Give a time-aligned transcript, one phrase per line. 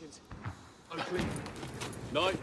[0.00, 0.20] Hopkins.
[0.90, 1.20] Oakley.
[2.14, 2.36] Night.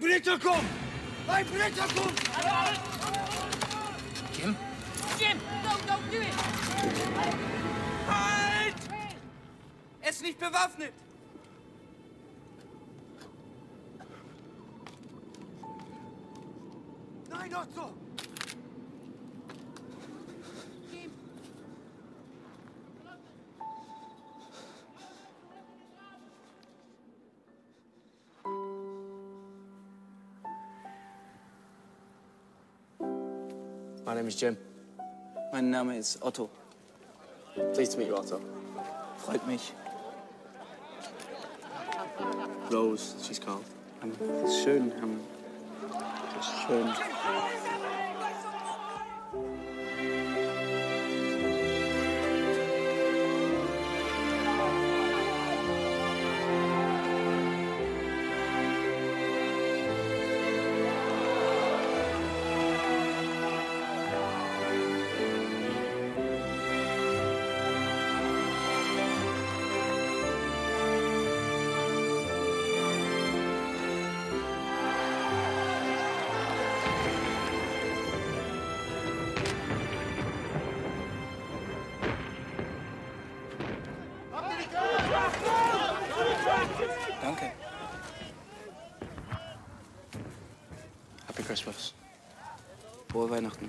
[0.00, 0.64] Kommt!
[1.28, 1.46] Ein
[1.94, 2.20] kommt!
[4.32, 4.56] Jim?
[5.18, 6.34] Jim, no, don't do it!
[8.08, 8.74] Halt!
[10.00, 10.94] Er ist nicht bewaffnet!
[17.28, 17.92] Nein, Otto!
[34.10, 34.56] My name is Jim.
[35.52, 36.50] Mein Name ist Otto.
[37.74, 38.40] Pleased to meet you, Otto.
[39.18, 39.72] Freut mich.
[42.72, 43.62] Rose, she's called.
[44.44, 44.92] Ist schön.
[46.40, 47.69] Ist schön.
[91.50, 91.94] Christmas.
[93.08, 93.68] Frohe Weihnachten.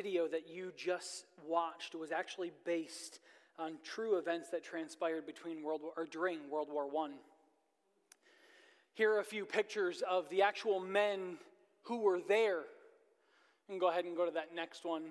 [0.00, 3.18] Video that you just watched was actually based
[3.58, 7.10] on true events that transpired between World War, or during World War I.
[8.94, 11.38] Here are a few pictures of the actual men
[11.82, 12.60] who were there.
[13.68, 15.02] And go ahead and go to that next one.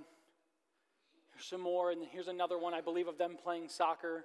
[1.34, 4.24] Here's some more, and here's another one, I believe, of them playing soccer.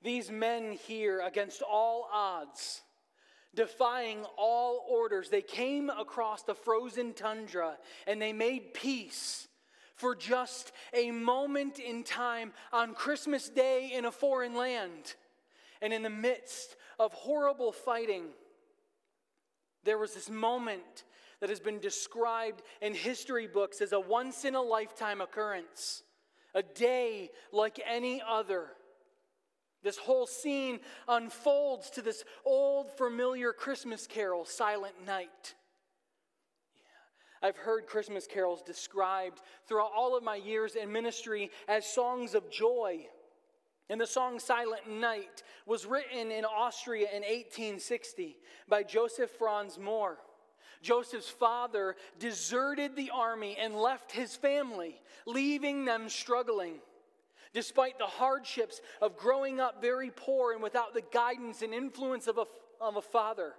[0.00, 2.82] These men here, against all odds,
[3.54, 5.28] defying all orders.
[5.28, 9.48] They came across the frozen tundra and they made peace
[9.96, 15.14] for just a moment in time on Christmas Day in a foreign land.
[15.82, 18.24] And in the midst of horrible fighting,
[19.84, 21.04] there was this moment
[21.40, 26.02] that has been described in history books as a once in a lifetime occurrence,
[26.54, 28.68] a day like any other.
[29.82, 35.54] This whole scene unfolds to this old familiar Christmas carol, Silent Night.
[37.42, 42.50] I've heard Christmas carols described throughout all of my years in ministry as songs of
[42.50, 43.06] joy.
[43.88, 48.36] And the song Silent Night was written in Austria in 1860
[48.68, 50.16] by Joseph Franz Mohr.
[50.82, 56.74] Joseph's father deserted the army and left his family, leaving them struggling.
[57.52, 62.38] Despite the hardships of growing up very poor and without the guidance and influence of
[62.38, 62.44] a,
[62.80, 63.54] of a father,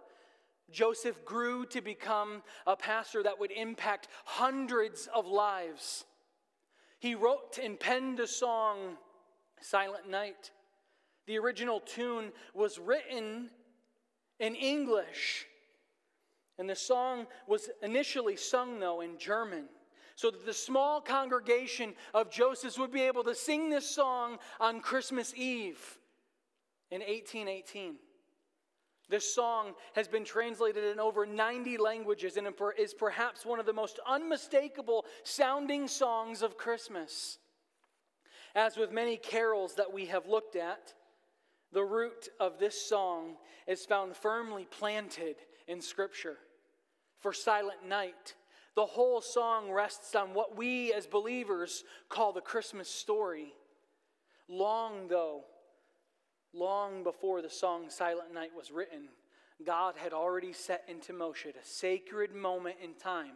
[0.72, 6.06] Joseph grew to become a pastor that would impact hundreds of lives.
[7.00, 8.98] He wrote and penned a song,
[9.60, 10.52] Silent Night.
[11.28, 13.50] The original tune was written
[14.40, 15.46] in English,
[16.58, 19.66] and the song was initially sung, though, in German.
[20.16, 24.82] So that the small congregation of Josephs would be able to sing this song on
[24.82, 25.98] Christmas Eve
[26.90, 27.96] in 1818.
[29.10, 32.48] This song has been translated in over 90 languages and
[32.78, 37.38] is perhaps one of the most unmistakable sounding songs of Christmas.
[38.56, 40.94] As with many carols that we have looked at,
[41.74, 43.36] the root of this song
[43.68, 45.36] is found firmly planted
[45.68, 46.38] in Scripture.
[47.20, 48.36] For Silent Night,
[48.76, 53.54] the whole song rests on what we as believers call the Christmas story.
[54.48, 55.42] Long, though,
[56.54, 59.10] long before the song Silent Night was written,
[59.66, 63.34] God had already set into motion a sacred moment in time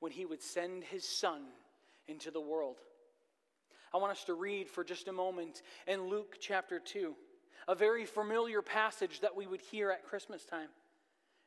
[0.00, 1.42] when He would send His Son
[2.06, 2.76] into the world.
[3.92, 7.14] I want us to read for just a moment in Luke chapter 2,
[7.68, 10.68] a very familiar passage that we would hear at Christmas time.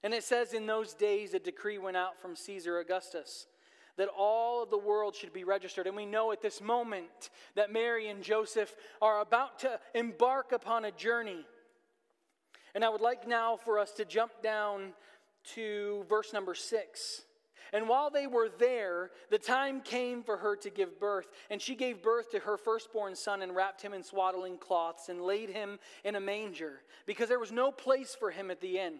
[0.03, 3.47] And it says, In those days, a decree went out from Caesar Augustus
[3.97, 5.87] that all of the world should be registered.
[5.87, 10.85] And we know at this moment that Mary and Joseph are about to embark upon
[10.85, 11.45] a journey.
[12.75, 14.93] And I would like now for us to jump down
[15.55, 17.23] to verse number six.
[17.73, 21.27] And while they were there, the time came for her to give birth.
[21.49, 25.21] And she gave birth to her firstborn son and wrapped him in swaddling cloths and
[25.21, 28.99] laid him in a manger because there was no place for him at the inn.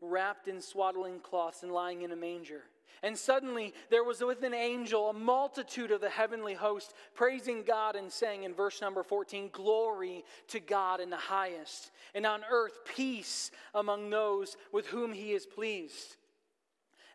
[0.00, 2.62] wrapped in swaddling cloths and lying in a manger.
[3.02, 7.94] And suddenly there was with an angel a multitude of the heavenly host praising God
[7.94, 12.80] and saying in verse number 14, Glory to God in the highest, and on earth
[12.96, 16.16] peace among those with whom he is pleased.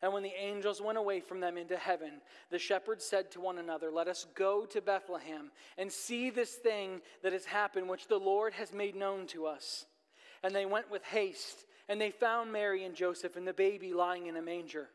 [0.01, 3.57] And when the angels went away from them into heaven, the shepherds said to one
[3.57, 8.17] another, Let us go to Bethlehem and see this thing that has happened, which the
[8.17, 9.85] Lord has made known to us.
[10.43, 14.27] And they went with haste, and they found Mary and Joseph and the baby lying
[14.27, 14.89] in a manger.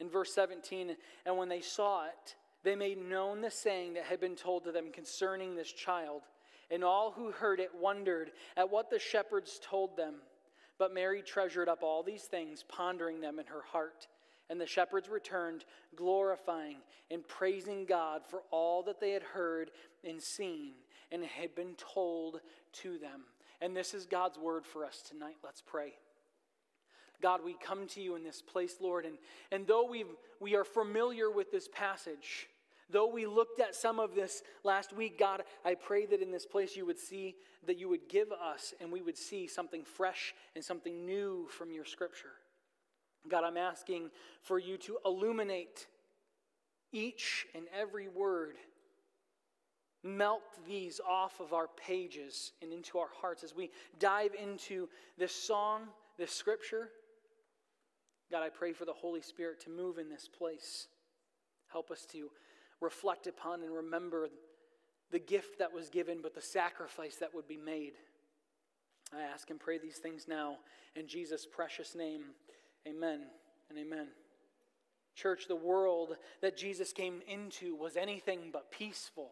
[0.00, 4.20] In verse 17, and when they saw it, they made known the saying that had
[4.20, 6.22] been told to them concerning this child.
[6.70, 10.16] And all who heard it wondered at what the shepherds told them.
[10.78, 14.08] But Mary treasured up all these things, pondering them in her heart.
[14.50, 15.64] And the shepherds returned,
[15.94, 16.78] glorifying
[17.10, 19.70] and praising God for all that they had heard
[20.04, 20.72] and seen
[21.12, 22.40] and had been told
[22.72, 23.22] to them.
[23.60, 25.36] And this is God's word for us tonight.
[25.42, 25.94] Let's pray.
[27.22, 29.16] God, we come to you in this place, Lord, and,
[29.50, 30.04] and though we
[30.40, 32.48] we are familiar with this passage,
[32.90, 36.46] though we looked at some of this last week, God, I pray that in this
[36.46, 37.36] place you would see,
[37.66, 41.72] that you would give us, and we would see something fresh and something new from
[41.72, 42.32] your scripture.
[43.28, 44.10] God, I'm asking
[44.42, 45.86] for you to illuminate
[46.92, 48.56] each and every word.
[50.06, 54.88] Melt these off of our pages and into our hearts as we dive into
[55.18, 55.82] this song,
[56.16, 56.90] this scripture.
[58.30, 60.86] God, I pray for the Holy Spirit to move in this place.
[61.68, 62.30] Help us to
[62.80, 64.28] reflect upon and remember
[65.10, 67.94] the gift that was given, but the sacrifice that would be made.
[69.12, 70.56] I ask and pray these things now
[70.94, 72.22] in Jesus' precious name.
[72.86, 73.22] Amen
[73.70, 74.08] and amen.
[75.14, 79.30] Church, the world that Jesus came into was anything but peaceful.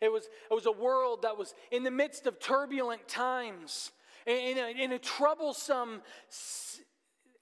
[0.00, 3.92] It was, it was a world that was in the midst of turbulent times,
[4.26, 6.02] in a, in a troublesome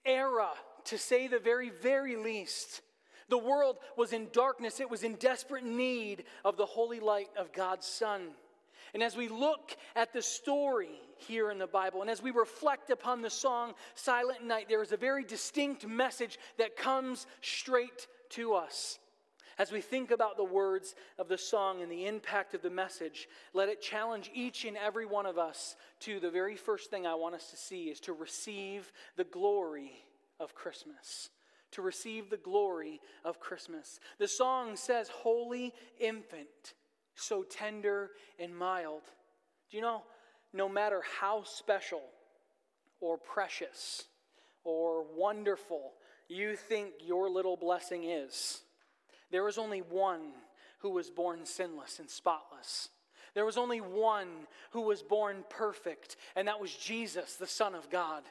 [0.05, 0.51] era
[0.85, 2.83] to say the very, very least.
[3.29, 7.53] The world was in darkness, it was in desperate need of the holy light of
[7.53, 8.29] God's Son.
[8.93, 12.91] And as we look at the story here in the Bible, and as we reflect
[12.91, 18.55] upon the song Silent Night, there is a very distinct message that comes straight to
[18.55, 18.99] us.
[19.59, 23.29] As we think about the words of the song and the impact of the message,
[23.53, 27.15] let it challenge each and every one of us to the very first thing I
[27.15, 29.93] want us to see is to receive the glory
[30.41, 31.31] of Christmas,
[31.73, 34.01] to receive the glory of Christmas.
[34.19, 36.75] The song says, Holy infant,
[37.15, 39.03] so tender and mild.
[39.71, 40.03] Do you know,
[40.53, 42.03] no matter how special
[43.01, 44.05] or precious
[44.65, 45.93] or wonderful
[46.29, 48.63] you think your little blessing is,
[49.35, 50.21] there is only one
[50.79, 52.89] who was born sinless and spotless.
[53.35, 54.29] There was only one
[54.71, 58.23] who was born perfect, and that was Jesus, the Son of God.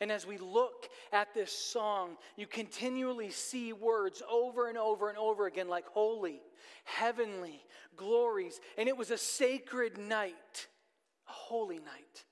[0.00, 5.18] And as we look at this song, you continually see words over and over and
[5.18, 6.40] over again like holy,
[6.84, 7.60] heavenly,
[7.96, 8.60] glories.
[8.78, 10.68] And it was a sacred night,
[11.28, 12.24] a holy night,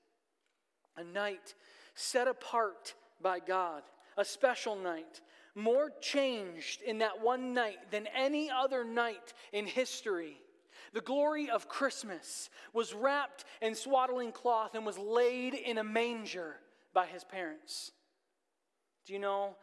[0.95, 1.55] a night
[1.93, 3.83] set apart by God,
[4.15, 5.19] a special night,
[5.59, 10.37] more changed in that one night than any other night in history.
[10.93, 16.55] The glory of Christmas was wrapped in swaddling cloth and was laid in a manger
[16.93, 17.91] by his parents.
[19.05, 19.55] Do you know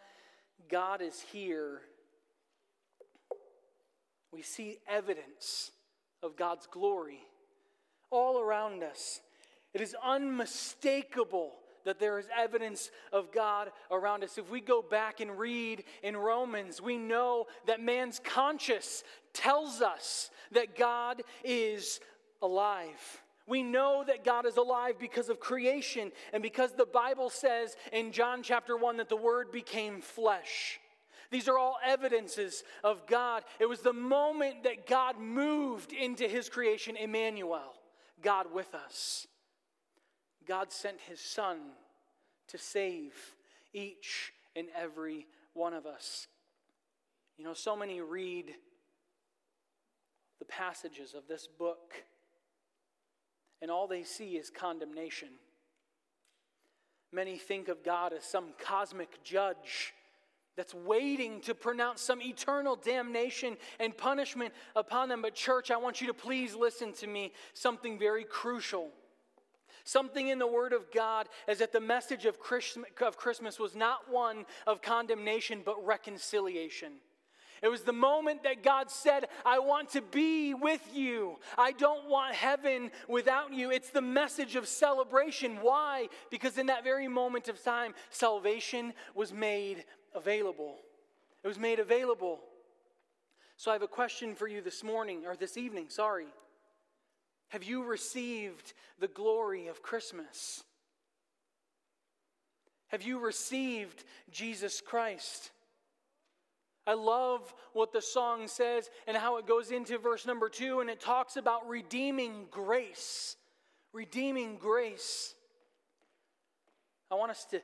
[0.71, 1.81] God is here?
[4.33, 5.73] We see evidence
[6.23, 7.21] of God's glory
[8.11, 9.21] all around us.
[9.75, 11.53] It is unmistakable
[11.87, 14.37] that there is evidence of God around us.
[14.37, 19.03] If we go back and read in Romans, we know that man's conscience
[19.33, 22.01] tells us that God is
[22.43, 23.23] alive.
[23.47, 28.11] We know that God is alive because of creation and because the Bible says in
[28.11, 30.81] John chapter 1 that the Word became flesh.
[31.31, 33.45] These are all evidences of God.
[33.61, 37.75] It was the moment that God moved into his creation, Emmanuel,
[38.23, 39.27] God with us.
[40.47, 41.59] God sent his Son
[42.49, 43.13] to save
[43.73, 46.29] each and every one of us.
[47.37, 48.55] You know, so many read
[50.39, 51.95] the passages of this book,
[53.61, 55.29] and all they see is condemnation.
[57.13, 59.95] Many think of God as some cosmic judge
[60.57, 65.23] that's waiting to pronounce some eternal damnation and punishment upon them.
[65.23, 68.89] But, church, I want you to please listen to me something very crucial.
[69.87, 74.45] Something in the Word of God is that the message of Christmas was not one
[74.67, 76.95] of condemnation, but reconciliation.
[77.63, 81.37] It was the moment that God said, I want to be with you.
[81.57, 83.71] I don't want heaven without you.
[83.71, 85.59] It's the message of celebration.
[85.63, 86.09] Why?
[86.33, 89.85] Because in that very moment of time, salvation was made
[90.17, 90.75] available.
[91.45, 92.41] It was made available.
[93.57, 96.27] So I have a question for you this morning, or this evening, sorry.
[97.49, 100.65] Have you received the glory of Christmas?
[102.89, 105.51] Have you received Jesus Christ?
[106.87, 110.89] I love what the song says and how it goes into verse number two, and
[110.89, 113.37] it talks about redeeming grace.
[113.93, 115.35] Redeeming grace.
[117.11, 117.61] I want us to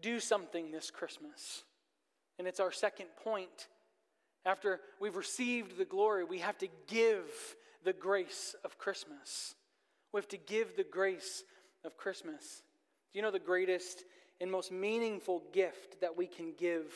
[0.00, 1.64] do something this Christmas.
[2.38, 3.68] And it's our second point.
[4.44, 7.24] After we've received the glory, we have to give
[7.84, 9.54] the grace of Christmas.
[10.12, 11.44] We have to give the grace
[11.84, 12.62] of Christmas.
[13.12, 14.04] Do you know the greatest
[14.40, 16.92] and most meaningful gift that we can give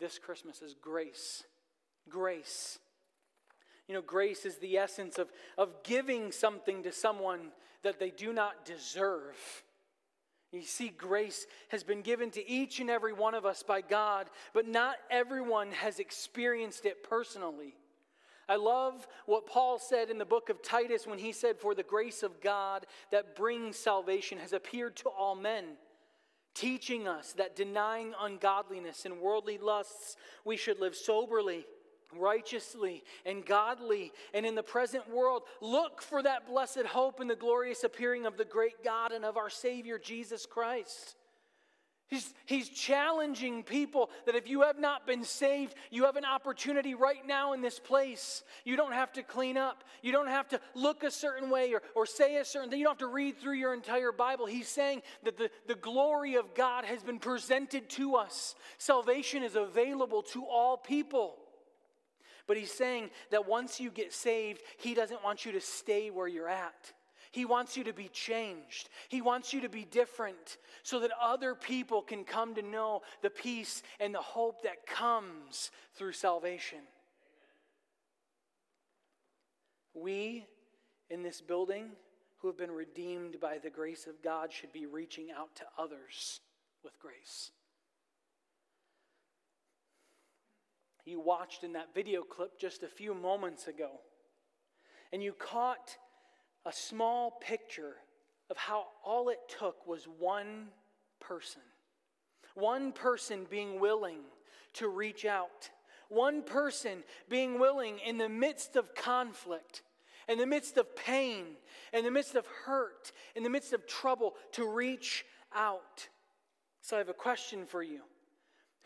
[0.00, 1.44] this Christmas is grace?
[2.08, 2.78] Grace.
[3.86, 7.52] You know, grace is the essence of, of giving something to someone
[7.82, 9.36] that they do not deserve.
[10.52, 14.28] You see, grace has been given to each and every one of us by God,
[14.54, 17.74] but not everyone has experienced it personally.
[18.48, 21.82] I love what Paul said in the book of Titus when he said, For the
[21.82, 25.64] grace of God that brings salvation has appeared to all men,
[26.54, 31.66] teaching us that denying ungodliness and worldly lusts, we should live soberly
[32.16, 37.36] righteously and godly and in the present world look for that blessed hope in the
[37.36, 41.17] glorious appearing of the great God and of our Savior Jesus Christ.
[42.08, 46.94] He's, he's challenging people that if you have not been saved, you have an opportunity
[46.94, 48.42] right now in this place.
[48.64, 49.84] You don't have to clean up.
[50.00, 52.78] You don't have to look a certain way or, or say a certain thing.
[52.78, 54.46] You don't have to read through your entire Bible.
[54.46, 58.54] He's saying that the, the glory of God has been presented to us.
[58.78, 61.36] Salvation is available to all people.
[62.46, 66.26] But he's saying that once you get saved, he doesn't want you to stay where
[66.26, 66.94] you're at.
[67.30, 68.88] He wants you to be changed.
[69.08, 73.30] He wants you to be different so that other people can come to know the
[73.30, 76.80] peace and the hope that comes through salvation.
[79.94, 80.46] We
[81.10, 81.90] in this building
[82.38, 86.40] who have been redeemed by the grace of God should be reaching out to others
[86.84, 87.50] with grace.
[91.08, 93.90] you watched in that video clip just a few moments ago.
[95.12, 95.96] And you caught
[96.66, 97.96] a small picture
[98.50, 100.68] of how all it took was one
[101.20, 101.62] person.
[102.54, 104.20] One person being willing
[104.74, 105.70] to reach out.
[106.08, 109.82] One person being willing in the midst of conflict,
[110.28, 111.44] in the midst of pain,
[111.92, 115.24] in the midst of hurt, in the midst of trouble, to reach
[115.54, 116.08] out.
[116.80, 118.00] So I have a question for you.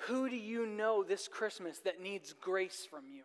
[0.08, 3.22] Who do you know this Christmas that needs grace from you?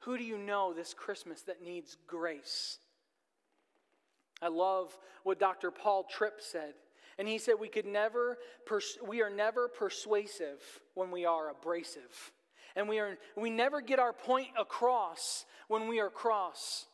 [0.00, 2.78] Who do you know this Christmas that needs grace?
[4.42, 5.70] I love what Dr.
[5.70, 6.74] Paul Tripp said.
[7.18, 10.60] And he said we could never pers- we are never persuasive
[10.94, 12.32] when we are abrasive.
[12.74, 16.86] And we are we never get our point across when we are cross.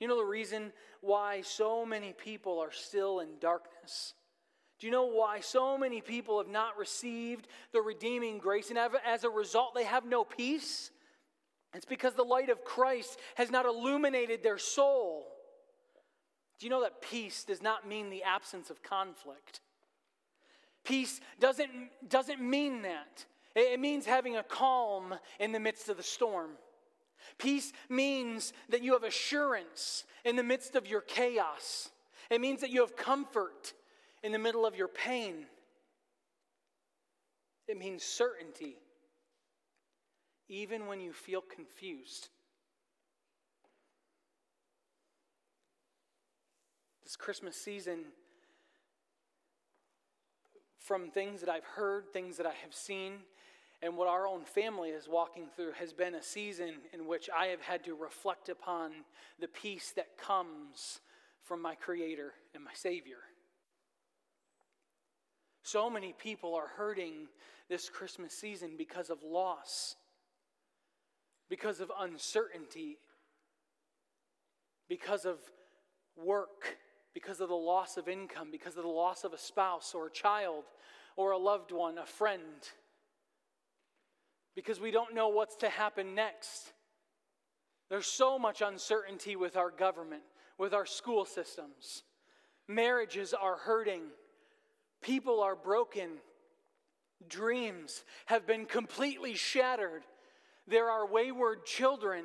[0.00, 4.14] You know the reason why so many people are still in darkness?
[4.78, 9.24] Do you know why so many people have not received the redeeming grace and as
[9.24, 10.90] a result they have no peace?
[11.74, 15.26] It's because the light of Christ has not illuminated their soul.
[16.58, 19.60] Do you know that peace does not mean the absence of conflict?
[20.84, 21.70] Peace doesn't,
[22.08, 23.26] doesn't mean that.
[23.54, 26.52] It means having a calm in the midst of the storm.
[27.38, 31.90] Peace means that you have assurance in the midst of your chaos.
[32.30, 33.72] It means that you have comfort
[34.22, 35.46] in the middle of your pain.
[37.68, 38.76] It means certainty,
[40.48, 42.28] even when you feel confused.
[47.06, 48.00] This Christmas season,
[50.80, 53.18] from things that I've heard, things that I have seen,
[53.80, 57.46] and what our own family is walking through has been a season in which I
[57.46, 58.90] have had to reflect upon
[59.38, 60.98] the peace that comes
[61.44, 63.18] from my Creator and my Savior.
[65.62, 67.28] So many people are hurting
[67.68, 69.94] this Christmas season because of loss,
[71.48, 72.98] because of uncertainty,
[74.88, 75.36] because of
[76.16, 76.78] work,
[77.16, 80.10] because of the loss of income, because of the loss of a spouse or a
[80.10, 80.64] child
[81.16, 82.68] or a loved one, a friend
[84.54, 86.74] because we don't know what's to happen next.
[87.88, 90.24] There's so much uncertainty with our government,
[90.58, 92.02] with our school systems.
[92.68, 94.02] Marriages are hurting,
[95.00, 96.18] people are broken,
[97.28, 100.02] dreams have been completely shattered.
[100.68, 102.24] There are wayward children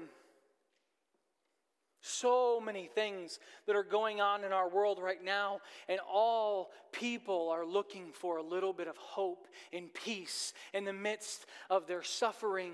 [2.01, 7.49] so many things that are going on in our world right now, and all people
[7.49, 12.03] are looking for a little bit of hope and peace in the midst of their
[12.03, 12.73] suffering.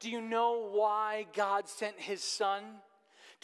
[0.00, 2.62] Do you know why God sent His Son?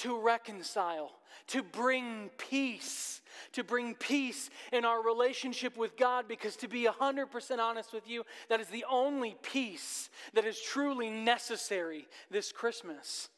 [0.03, 1.11] To reconcile,
[1.49, 7.59] to bring peace, to bring peace in our relationship with God, because to be 100%
[7.59, 13.29] honest with you, that is the only peace that is truly necessary this Christmas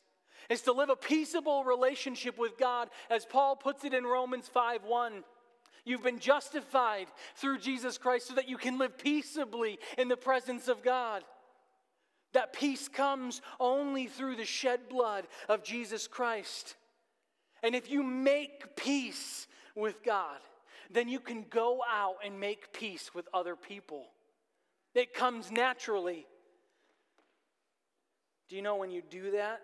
[0.51, 4.85] is to live a peaceable relationship with God, as Paul puts it in Romans 5
[4.85, 5.25] 1.
[5.85, 10.69] You've been justified through Jesus Christ so that you can live peaceably in the presence
[10.69, 11.23] of God.
[12.33, 16.77] That peace comes only through the shed blood of Jesus Christ.
[17.63, 20.39] And if you make peace with God,
[20.91, 24.07] then you can go out and make peace with other people.
[24.95, 26.27] It comes naturally.
[28.49, 29.61] Do you know when you do that?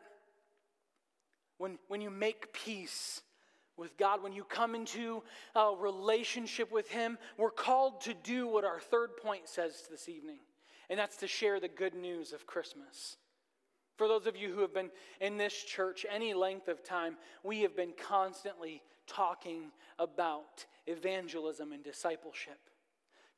[1.58, 3.22] When, when you make peace
[3.76, 5.22] with God, when you come into
[5.54, 10.38] a relationship with Him, we're called to do what our third point says this evening,
[10.88, 13.16] and that's to share the good news of Christmas.
[13.96, 14.90] For those of you who have been
[15.20, 21.82] in this church any length of time, we have been constantly talking about evangelism and
[21.82, 22.58] discipleship.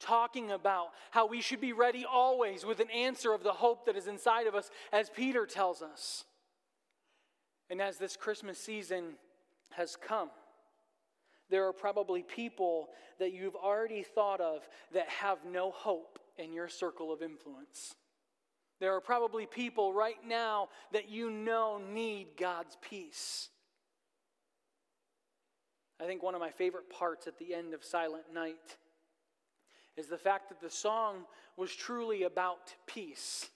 [0.00, 3.96] Talking about how we should be ready always with an answer of the hope that
[3.96, 6.24] is inside of us, as Peter tells us.
[7.70, 9.14] And as this Christmas season
[9.72, 10.31] has come,
[11.50, 16.68] there are probably people that you've already thought of that have no hope in your
[16.68, 17.94] circle of influence.
[18.81, 23.48] There are probably people right now that you know need God's peace.
[26.00, 28.76] I think one of my favorite parts at the end of Silent Night
[29.96, 31.24] is the fact that the song
[31.57, 33.50] was truly about peace.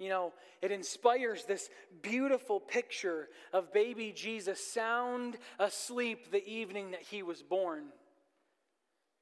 [0.00, 0.32] You know,
[0.62, 1.68] it inspires this
[2.00, 7.84] beautiful picture of baby Jesus sound asleep the evening that he was born.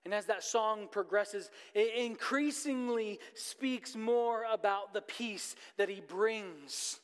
[0.05, 7.01] And as that song progresses, it increasingly speaks more about the peace that he brings,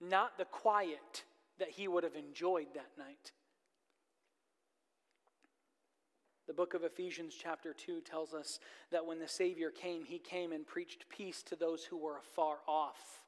[0.00, 1.22] not the quiet
[1.60, 3.30] that he would have enjoyed that night.
[6.46, 8.60] The book of Ephesians, chapter 2, tells us
[8.92, 12.58] that when the Savior came, he came and preached peace to those who were afar
[12.68, 13.22] off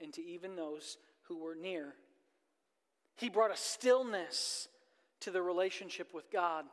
[0.00, 1.94] and to even those who were near.
[3.16, 4.68] He brought a stillness
[5.20, 6.64] to the relationship with God,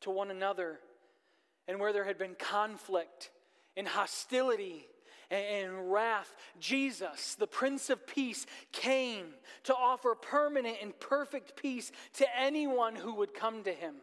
[0.00, 0.80] to one another,
[1.68, 3.30] and where there had been conflict
[3.76, 4.86] and hostility
[5.34, 9.26] and wrath, Jesus, the Prince of Peace, came
[9.64, 13.96] to offer permanent and perfect peace to anyone who would come to him.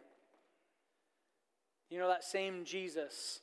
[1.90, 3.42] You know, that same Jesus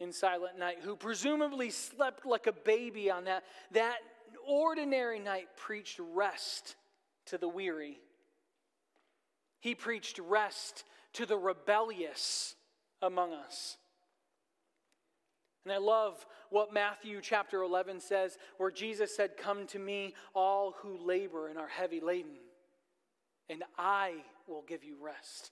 [0.00, 3.98] in Silent Night, who presumably slept like a baby on that, that
[4.46, 6.76] ordinary night, preached rest
[7.26, 7.98] to the weary.
[9.60, 10.84] He preached rest
[11.14, 12.54] to the rebellious
[13.00, 13.78] among us.
[15.64, 20.74] And I love what Matthew chapter 11 says, where Jesus said, Come to me, all
[20.78, 22.36] who labor and are heavy laden,
[23.48, 24.14] and I
[24.46, 25.50] will give you rest.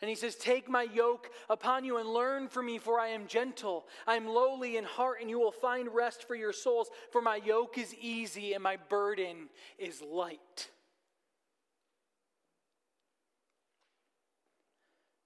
[0.00, 3.26] And he says, Take my yoke upon you and learn from me, for I am
[3.26, 3.86] gentle.
[4.06, 6.88] I am lowly in heart, and you will find rest for your souls.
[7.10, 10.70] For my yoke is easy and my burden is light.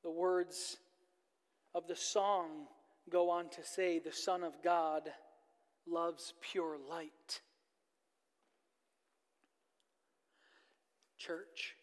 [0.02, 0.78] The words
[1.74, 2.66] of the song
[3.10, 5.10] go on to say, The Son of God
[5.86, 7.40] loves pure light.
[11.18, 11.76] Church,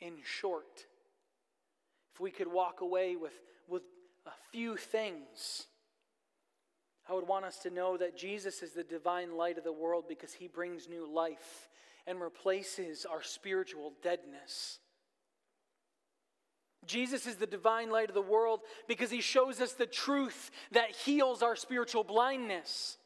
[0.00, 0.86] in short,
[2.12, 3.32] if we could walk away with,
[3.68, 3.82] with
[4.26, 5.66] a few things,
[7.08, 10.04] I would want us to know that Jesus is the divine light of the world
[10.08, 11.68] because he brings new life
[12.06, 14.78] and replaces our spiritual deadness.
[16.86, 20.90] Jesus is the divine light of the world because he shows us the truth that
[20.90, 22.98] heals our spiritual blindness.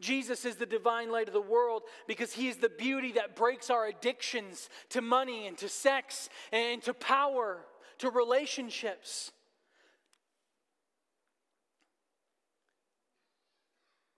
[0.00, 3.68] Jesus is the divine light of the world because he is the beauty that breaks
[3.68, 7.58] our addictions to money and to sex and to power,
[7.98, 9.32] to relationships.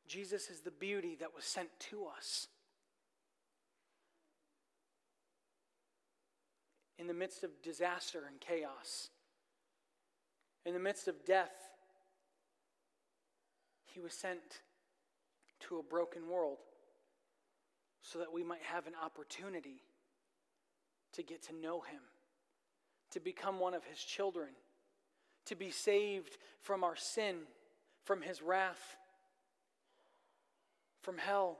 [0.06, 2.46] Jesus is the beauty that was sent to us.
[7.02, 9.08] In the midst of disaster and chaos,
[10.64, 11.50] in the midst of death,
[13.86, 14.62] he was sent
[15.58, 16.58] to a broken world
[18.02, 19.82] so that we might have an opportunity
[21.12, 21.98] to get to know him,
[23.10, 24.50] to become one of his children,
[25.46, 27.34] to be saved from our sin,
[28.04, 28.96] from his wrath,
[31.00, 31.58] from hell.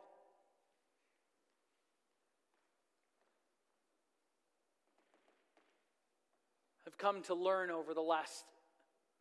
[7.03, 8.45] Come to learn over the last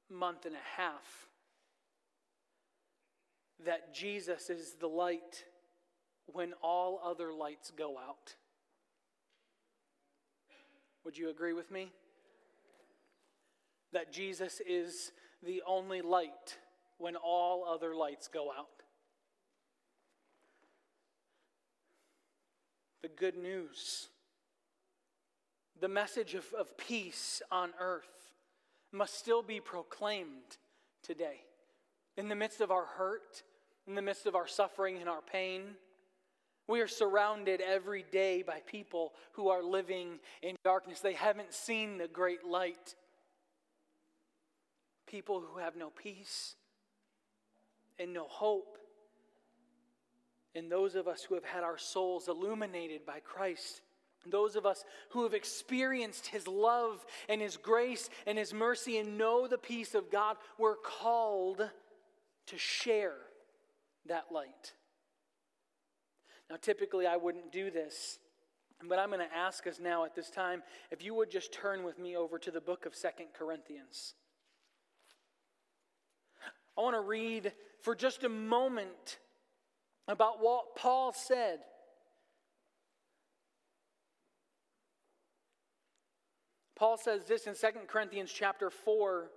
[0.08, 1.28] month and a half
[3.66, 5.46] that Jesus is the light
[6.28, 8.36] when all other lights go out.
[11.04, 11.92] Would you agree with me?
[13.94, 16.60] That Jesus is the only light
[17.00, 18.68] when all other lights go out.
[23.02, 24.11] The good news
[25.82, 28.32] the message of, of peace on earth
[28.92, 30.58] must still be proclaimed
[31.02, 31.42] today.
[32.18, 33.42] In the midst of our hurt,
[33.88, 35.62] in the midst of our suffering and our pain,
[36.68, 41.00] we are surrounded every day by people who are living in darkness.
[41.00, 42.96] They haven't seen the great light.
[45.08, 46.56] People who have no peace
[47.98, 48.78] and no hope.
[50.54, 53.82] And those of us who have had our souls illuminated by Christ
[54.30, 59.18] those of us who have experienced His love and His grace and His mercy and
[59.18, 61.70] know the peace of God, we're called
[62.48, 63.16] to share
[64.08, 64.74] that light.
[66.50, 68.20] Now, typically, I wouldn't do this,
[68.88, 71.84] but I'm going to ask us now at this time if you would just turn
[71.84, 74.16] with me over to the book of Second Corinthians.
[76.78, 79.20] I want to read for just a moment
[80.08, 81.60] about what Paul said
[86.82, 89.30] Paul says this in 2 Corinthians chapter 4.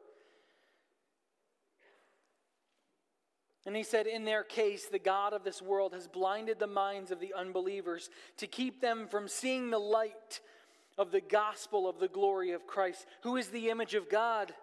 [3.67, 7.11] And he said, In their case, the God of this world has blinded the minds
[7.11, 10.41] of the unbelievers to keep them from seeing the light
[10.97, 14.55] of the gospel of the glory of Christ, who is the image of God.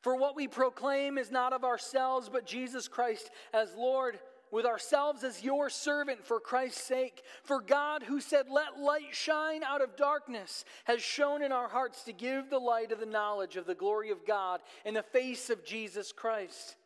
[0.00, 4.16] For what we proclaim is not of ourselves, but Jesus Christ as Lord
[4.50, 7.22] with ourselves as your servant for Christ's sake.
[7.42, 12.04] For God, who said, Let light shine out of darkness, has shown in our hearts
[12.04, 15.50] to give the light of the knowledge of the glory of God in the face
[15.50, 16.76] of Jesus Christ.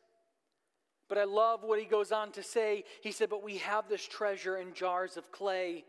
[1.08, 2.84] But I love what he goes on to say.
[3.02, 5.84] He said, But we have this treasure in jars of clay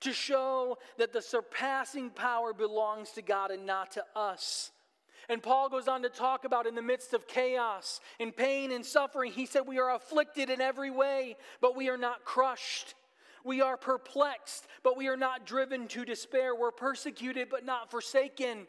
[0.00, 4.72] to show that the surpassing power belongs to God and not to us.
[5.28, 8.84] And Paul goes on to talk about in the midst of chaos and pain and
[8.84, 12.94] suffering, he said, We are afflicted in every way, but we are not crushed.
[13.44, 16.54] We are perplexed, but we are not driven to despair.
[16.54, 18.66] We're persecuted, but not forsaken.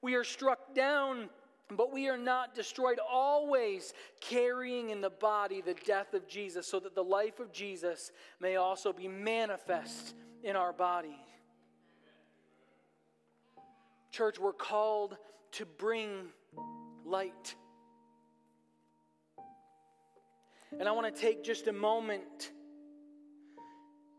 [0.00, 1.28] We are struck down,
[1.70, 2.98] but we are not destroyed.
[3.08, 8.12] Always carrying in the body the death of Jesus, so that the life of Jesus
[8.40, 11.16] may also be manifest in our body.
[14.10, 15.16] Church, we're called
[15.52, 16.28] to bring
[17.04, 17.54] light.
[20.78, 22.52] And I want to take just a moment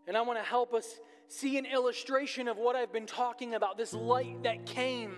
[0.07, 3.77] and I want to help us see an illustration of what I've been talking about
[3.77, 5.15] this light that came.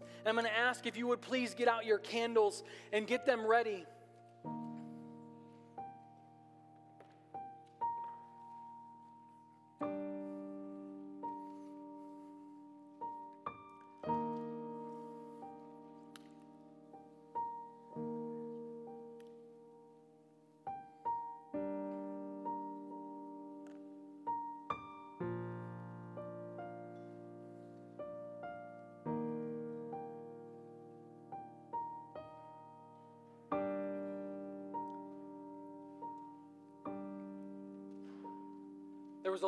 [0.00, 3.24] And I'm going to ask if you would please get out your candles and get
[3.24, 3.86] them ready.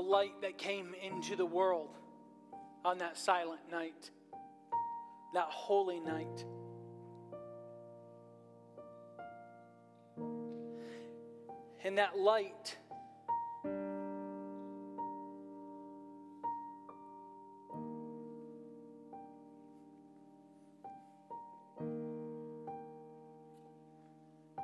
[0.03, 1.97] Light that came into the world
[2.85, 4.11] on that silent night,
[5.35, 6.45] that holy night.
[11.85, 12.77] And that light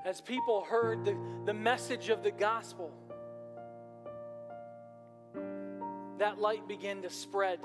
[0.08, 2.90] as people heard the, the message of the gospel,
[6.28, 7.58] that light began to spread.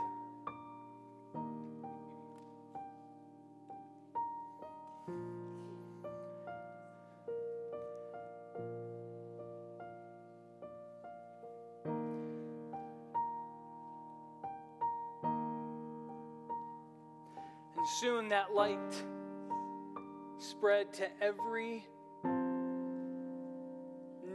[17.76, 18.80] And soon that light
[20.38, 21.86] spread to every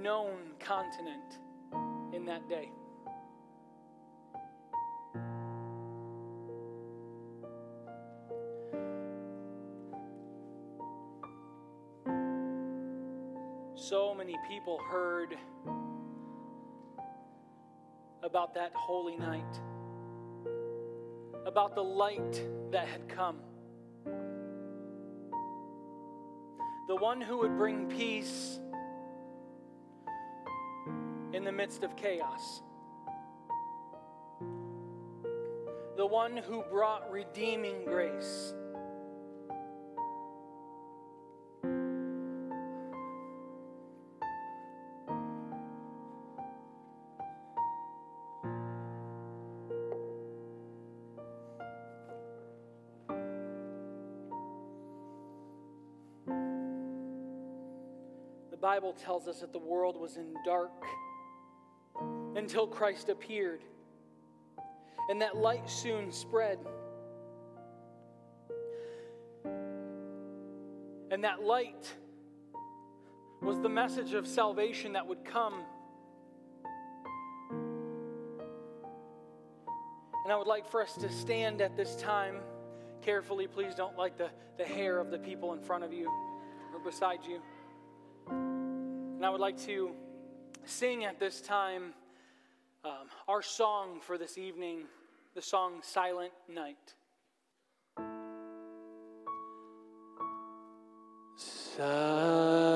[0.02, 1.38] known continent
[2.12, 2.68] in that day.
[14.46, 15.36] People heard
[18.22, 19.60] about that holy night,
[21.46, 23.38] about the light that had come.
[26.88, 28.58] The one who would bring peace
[31.32, 32.62] in the midst of chaos.
[35.96, 38.54] The one who brought redeeming grace.
[58.58, 60.84] The Bible tells us that the world was in dark
[62.34, 63.60] until Christ appeared.
[65.08, 66.58] And that light soon spread.
[71.12, 71.94] And that light
[73.40, 75.62] was the message of salvation that would come.
[80.24, 82.38] And I would like for us to stand at this time
[83.02, 83.46] carefully.
[83.46, 86.10] Please don't like the, the hair of the people in front of you
[86.74, 87.40] or beside you.
[89.18, 89.90] And I would like to
[90.64, 91.92] sing at this time
[92.84, 94.82] um, our song for this evening,
[95.34, 96.94] the song Silent Night.
[101.36, 102.67] Silent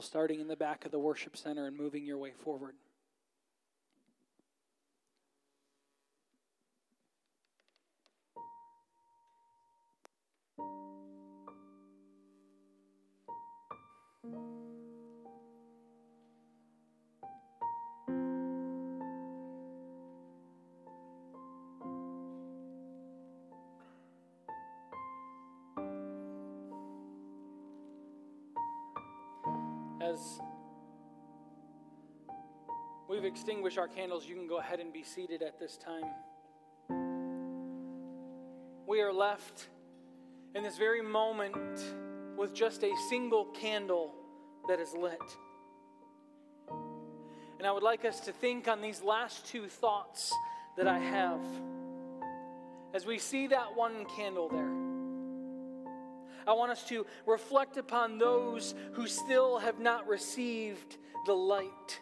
[0.00, 2.74] starting in the back of the worship center and moving your way forward.
[33.46, 36.04] We've our candles, you can go ahead and be seated at this time.
[38.86, 39.68] We are left
[40.54, 41.80] in this very moment
[42.36, 44.14] with just a single candle
[44.68, 45.18] that is lit.
[47.58, 50.32] And I would like us to think on these last two thoughts
[50.76, 51.40] that I have.
[52.92, 54.80] As we see that one candle there,
[56.46, 62.00] I want us to reflect upon those who still have not received the light.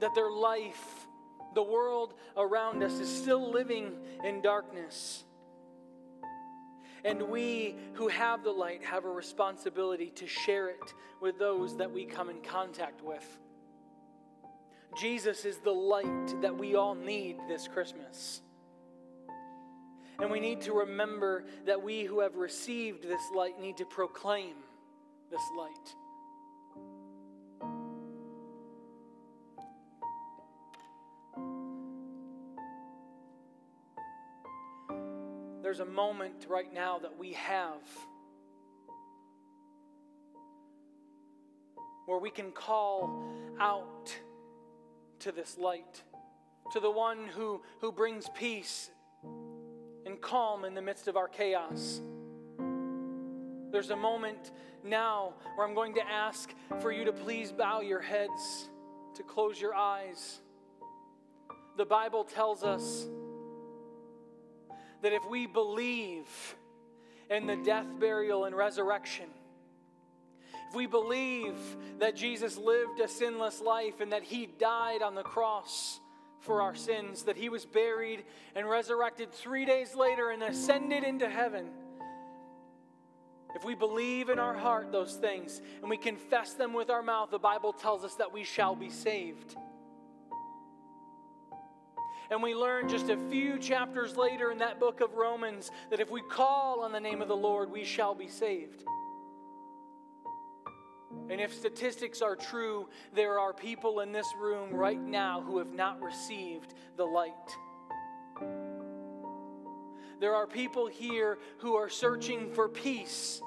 [0.00, 1.06] That their life,
[1.54, 3.92] the world around us, is still living
[4.24, 5.24] in darkness.
[7.04, 11.90] And we who have the light have a responsibility to share it with those that
[11.90, 13.24] we come in contact with.
[14.98, 18.42] Jesus is the light that we all need this Christmas.
[20.18, 24.54] And we need to remember that we who have received this light need to proclaim
[25.30, 25.94] this light.
[35.70, 37.78] There's a moment right now that we have
[42.06, 43.22] where we can call
[43.60, 44.12] out
[45.20, 46.02] to this light,
[46.72, 48.90] to the one who, who brings peace
[50.04, 52.00] and calm in the midst of our chaos.
[53.70, 54.50] There's a moment
[54.82, 58.68] now where I'm going to ask for you to please bow your heads,
[59.14, 60.40] to close your eyes.
[61.76, 63.06] The Bible tells us
[65.02, 66.26] that if we believe
[67.28, 69.26] in the death, burial, and resurrection,
[70.68, 71.56] if we believe
[71.98, 75.98] that Jesus lived a sinless life and that he died on the cross
[76.40, 78.24] for our sins, that he was buried
[78.54, 81.66] and resurrected three days later and ascended into heaven,
[83.54, 87.30] if we believe in our heart those things and we confess them with our mouth,
[87.30, 89.56] the Bible tells us that we shall be saved.
[92.30, 96.10] And we learn just a few chapters later in that book of Romans that if
[96.10, 98.84] we call on the name of the Lord, we shall be saved.
[101.28, 105.72] And if statistics are true, there are people in this room right now who have
[105.72, 107.32] not received the light.
[110.20, 113.40] There are people here who are searching for peace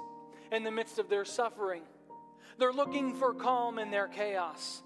[0.52, 1.84] in the midst of their suffering.
[2.58, 4.84] They're looking for calm in their chaos.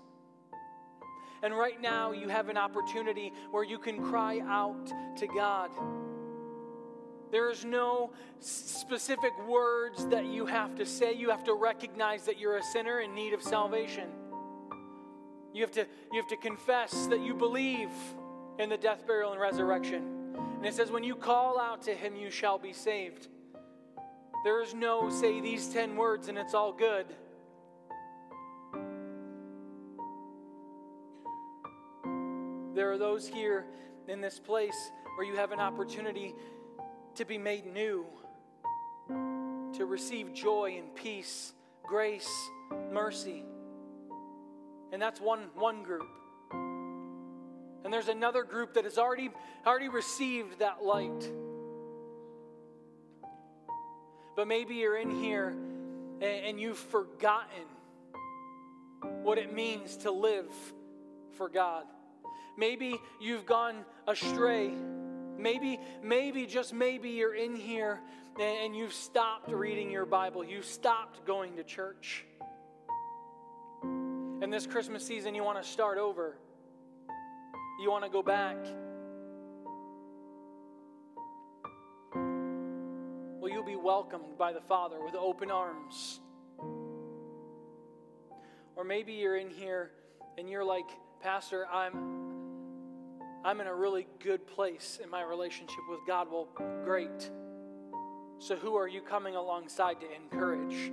[1.44, 5.70] And right now, you have an opportunity where you can cry out to God.
[7.32, 11.14] There is no specific words that you have to say.
[11.14, 14.10] You have to recognize that you're a sinner in need of salvation.
[15.54, 17.90] You have to, you have to confess that you believe
[18.60, 20.36] in the death, burial, and resurrection.
[20.58, 23.28] And it says, when you call out to him, you shall be saved.
[24.44, 27.06] There is no say these 10 words and it's all good.
[32.78, 33.66] There are those here
[34.08, 36.36] in this place where you have an opportunity
[37.16, 38.06] to be made new,
[39.10, 42.30] to receive joy and peace, grace,
[42.94, 43.44] mercy.
[44.94, 46.08] And that's one, one group.
[46.52, 49.32] And there's another group that has already,
[49.66, 51.32] already received that light.
[54.36, 57.66] But maybe you're in here and, and you've forgotten
[59.24, 60.54] what it means to live
[61.38, 61.86] for God.
[62.58, 64.74] Maybe you've gone astray.
[65.38, 68.02] Maybe, maybe, just maybe you're in here
[68.40, 70.44] and you've stopped reading your Bible.
[70.44, 72.26] You've stopped going to church.
[73.84, 76.38] And this Christmas season, you want to start over.
[77.80, 78.58] You want to go back.
[83.40, 86.20] Well, you'll be welcomed by the Father with open arms.
[88.76, 89.92] Or maybe you're in here
[90.40, 90.90] and you're like,
[91.22, 92.17] Pastor, I'm
[93.48, 96.28] I'm in a really good place in my relationship with God.
[96.30, 96.50] Well,
[96.84, 97.32] great.
[98.40, 100.92] So, who are you coming alongside to encourage?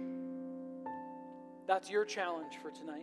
[1.66, 3.02] That's your challenge for tonight.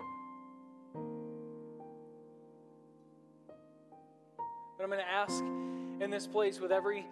[4.78, 7.06] But I'm going to ask in this place with every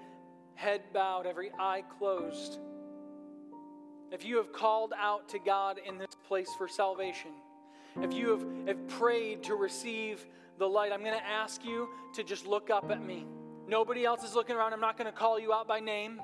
[0.56, 2.58] head bowed, every eye closed,
[4.14, 7.32] if you have called out to God in this place for salvation,
[8.02, 10.26] if you have, have prayed to receive
[10.60, 13.26] the light, I'm going to ask you to just look up at me.
[13.68, 14.74] Nobody else is looking around.
[14.74, 16.22] I'm not going to call you out by name.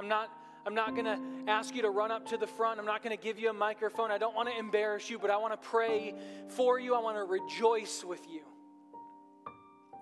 [0.00, 0.30] I'm not
[0.66, 2.80] I'm not going to ask you to run up to the front.
[2.80, 4.10] I'm not going to give you a microphone.
[4.10, 6.14] I don't want to embarrass you, but I want to pray
[6.48, 6.94] for you.
[6.94, 8.40] I want to rejoice with you.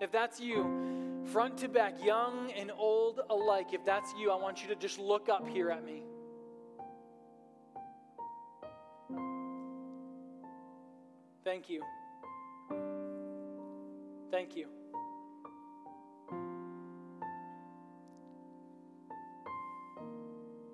[0.00, 4.62] If that's you, front to back, young and old alike, if that's you, I want
[4.62, 6.02] you to just look up here at me.
[11.44, 11.82] Thank you.
[14.32, 14.66] Thank you.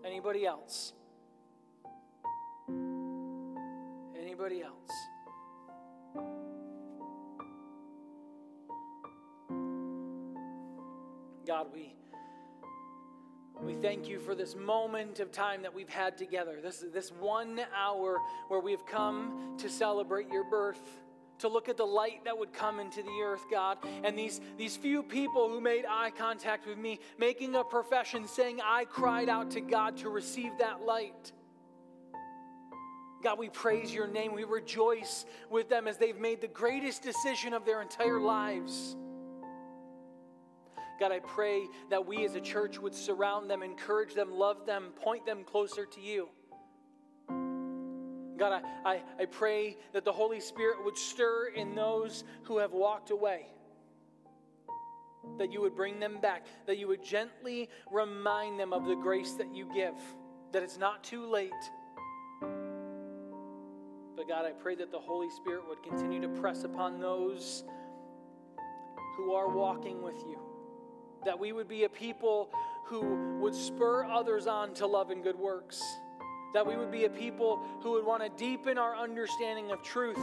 [0.04, 0.92] Anybody else?
[4.16, 4.92] Anybody else?
[11.44, 11.96] God, we
[13.60, 16.60] we thank you for this moment of time that we've had together.
[16.62, 21.02] This this one hour where we've come to celebrate your birth
[21.38, 23.78] to look at the light that would come into the earth, God.
[24.04, 28.60] And these, these few people who made eye contact with me, making a profession, saying,
[28.64, 31.32] I cried out to God to receive that light.
[33.22, 34.32] God, we praise your name.
[34.32, 38.96] We rejoice with them as they've made the greatest decision of their entire lives.
[41.00, 44.90] God, I pray that we as a church would surround them, encourage them, love them,
[44.96, 46.28] point them closer to you.
[48.38, 52.72] God, I, I, I pray that the Holy Spirit would stir in those who have
[52.72, 53.46] walked away.
[55.38, 59.32] That you would bring them back, that you would gently remind them of the grace
[59.34, 59.94] that you give,
[60.52, 61.50] that it's not too late.
[64.16, 67.64] But God, I pray that the Holy Spirit would continue to press upon those
[69.16, 70.38] who are walking with you.
[71.24, 72.50] That we would be a people
[72.86, 75.82] who would spur others on to love and good works
[76.54, 80.18] that we would be a people who would want to deepen our understanding of truth,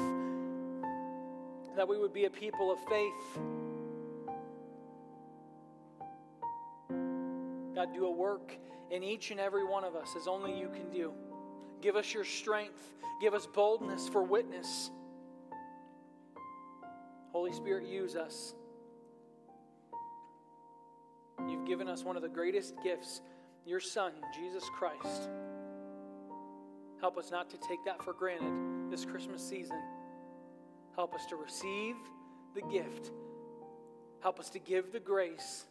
[1.76, 3.40] that we would be a people of faith.
[7.76, 8.54] God, do a work
[8.90, 11.14] in each and every one of us as only you can do.
[11.82, 14.92] Give us your strength, give us boldness for witness.
[17.32, 18.54] Holy Spirit, use us.
[21.50, 23.22] You've given us one of the greatest gifts,
[23.66, 25.30] your Son, Jesus Christ.
[27.06, 29.80] Help us not to take that for granted this Christmas season.
[30.96, 31.94] Help us to receive
[32.56, 33.12] the gift.
[34.22, 35.66] Help us to give the grace.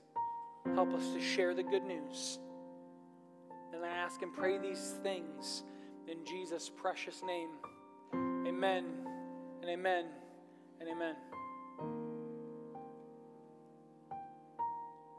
[0.74, 2.38] Help us to share the good news.
[3.72, 5.64] And I ask and pray these things
[6.06, 7.48] in Jesus' precious name.
[8.46, 8.84] Amen
[9.60, 10.04] and amen
[10.78, 11.16] and amen.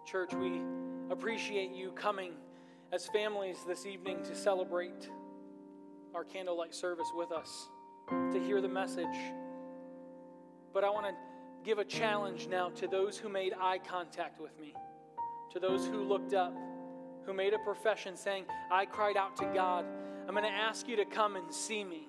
[0.05, 0.61] Church, we
[1.11, 2.31] appreciate you coming
[2.93, 5.09] as families this evening to celebrate
[6.15, 7.67] our candlelight service with us
[8.09, 9.05] to hear the message.
[10.73, 11.13] But I want to
[11.65, 14.73] give a challenge now to those who made eye contact with me,
[15.51, 16.55] to those who looked up,
[17.25, 19.85] who made a profession saying, I cried out to God.
[20.27, 22.07] I'm going to ask you to come and see me.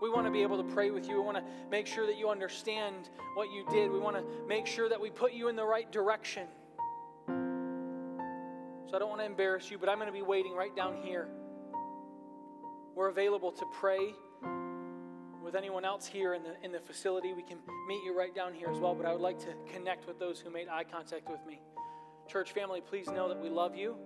[0.00, 1.16] We want to be able to pray with you.
[1.16, 3.90] We want to make sure that you understand what you did.
[3.90, 6.46] We want to make sure that we put you in the right direction.
[7.26, 10.96] So I don't want to embarrass you, but I'm going to be waiting right down
[11.02, 11.28] here.
[12.94, 14.14] We're available to pray
[15.42, 17.32] with anyone else here in the, in the facility.
[17.32, 20.06] We can meet you right down here as well, but I would like to connect
[20.06, 21.60] with those who made eye contact with me.
[22.28, 23.96] Church family, please know that we love you.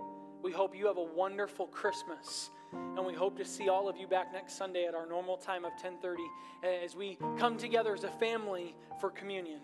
[0.43, 2.51] We hope you have a wonderful Christmas.
[2.72, 5.64] And we hope to see all of you back next Sunday at our normal time
[5.64, 6.16] of 10:30
[6.62, 9.61] as we come together as a family for communion.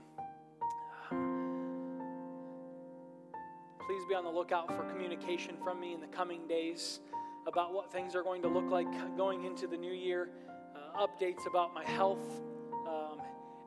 [3.87, 7.01] Please be on the lookout for communication from me in the coming days
[7.47, 10.31] about what things are going to look like going into the new year,
[10.75, 12.41] uh, updates about my health,
[12.87, 13.21] um,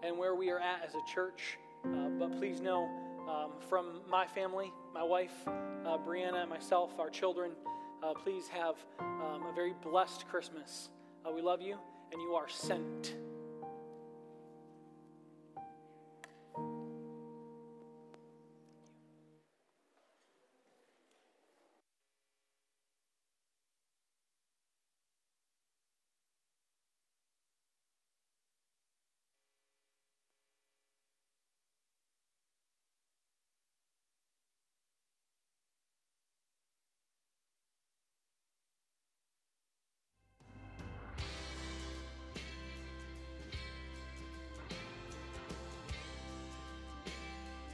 [0.04, 1.58] and where we are at as a church.
[1.86, 2.90] Uh, but please know
[3.30, 7.52] um, from my family, my wife, uh, Brianna, myself, our children,
[8.04, 10.90] uh, please have um, a very blessed Christmas.
[11.26, 11.78] Uh, we love you,
[12.12, 13.16] and you are sent.